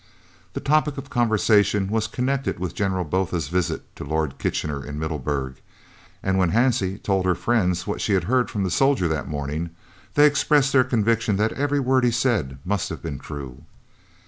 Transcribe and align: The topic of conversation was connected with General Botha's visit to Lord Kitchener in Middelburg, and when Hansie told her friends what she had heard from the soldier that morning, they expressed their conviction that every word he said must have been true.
The 0.53 0.59
topic 0.59 0.97
of 0.97 1.11
conversation 1.11 1.87
was 1.87 2.07
connected 2.07 2.57
with 2.57 2.73
General 2.73 3.03
Botha's 3.03 3.49
visit 3.49 3.83
to 3.97 4.03
Lord 4.03 4.39
Kitchener 4.39 4.83
in 4.83 4.97
Middelburg, 4.97 5.57
and 6.23 6.39
when 6.39 6.53
Hansie 6.53 6.97
told 7.03 7.23
her 7.27 7.35
friends 7.35 7.85
what 7.85 8.01
she 8.01 8.13
had 8.13 8.23
heard 8.23 8.49
from 8.49 8.63
the 8.63 8.71
soldier 8.71 9.07
that 9.09 9.27
morning, 9.29 9.69
they 10.15 10.25
expressed 10.25 10.73
their 10.73 10.83
conviction 10.83 11.35
that 11.35 11.51
every 11.53 11.79
word 11.79 12.03
he 12.03 12.09
said 12.09 12.57
must 12.65 12.89
have 12.89 13.03
been 13.03 13.19
true. 13.19 13.61